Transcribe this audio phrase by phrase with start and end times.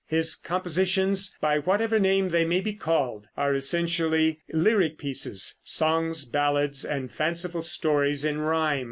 [0.07, 6.83] His compositions, by whatever name they may be called, are essentially lyric pieces, songs, ballads
[6.83, 8.79] and fanciful stories in rhyme.